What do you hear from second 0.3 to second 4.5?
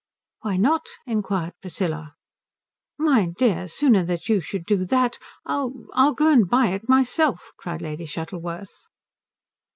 "Why not?" inquired Priscilla. "My dear, sooner than you